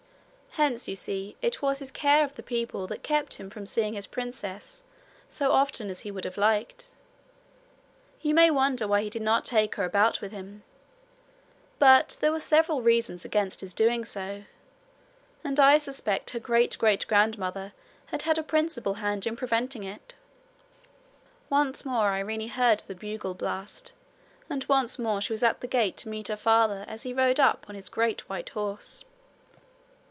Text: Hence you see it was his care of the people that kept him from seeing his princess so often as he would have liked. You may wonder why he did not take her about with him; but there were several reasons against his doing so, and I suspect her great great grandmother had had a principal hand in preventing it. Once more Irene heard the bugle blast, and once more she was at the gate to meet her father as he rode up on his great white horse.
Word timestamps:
Hence 0.55 0.85
you 0.89 0.97
see 0.97 1.37
it 1.41 1.61
was 1.61 1.79
his 1.79 1.91
care 1.91 2.25
of 2.25 2.35
the 2.35 2.43
people 2.43 2.85
that 2.87 3.03
kept 3.03 3.35
him 3.35 3.49
from 3.49 3.65
seeing 3.65 3.93
his 3.93 4.05
princess 4.05 4.83
so 5.29 5.53
often 5.53 5.89
as 5.89 6.01
he 6.01 6.11
would 6.11 6.25
have 6.25 6.35
liked. 6.35 6.91
You 8.19 8.33
may 8.33 8.51
wonder 8.51 8.85
why 8.85 9.01
he 9.01 9.09
did 9.09 9.21
not 9.21 9.45
take 9.45 9.75
her 9.75 9.85
about 9.85 10.19
with 10.19 10.33
him; 10.33 10.63
but 11.79 12.17
there 12.19 12.33
were 12.33 12.41
several 12.41 12.81
reasons 12.81 13.23
against 13.23 13.61
his 13.61 13.73
doing 13.73 14.03
so, 14.03 14.43
and 15.41 15.57
I 15.57 15.77
suspect 15.77 16.31
her 16.31 16.39
great 16.41 16.77
great 16.77 17.07
grandmother 17.07 17.71
had 18.07 18.23
had 18.23 18.37
a 18.37 18.43
principal 18.43 18.95
hand 18.95 19.25
in 19.25 19.37
preventing 19.37 19.85
it. 19.85 20.15
Once 21.49 21.85
more 21.85 22.09
Irene 22.09 22.49
heard 22.49 22.81
the 22.81 22.93
bugle 22.93 23.35
blast, 23.35 23.93
and 24.49 24.65
once 24.65 24.99
more 24.99 25.21
she 25.21 25.31
was 25.31 25.43
at 25.43 25.61
the 25.61 25.65
gate 25.67 25.95
to 25.97 26.09
meet 26.09 26.27
her 26.27 26.35
father 26.35 26.83
as 26.89 27.03
he 27.03 27.13
rode 27.13 27.39
up 27.39 27.65
on 27.69 27.75
his 27.75 27.87
great 27.87 28.27
white 28.27 28.49
horse. 28.49 29.05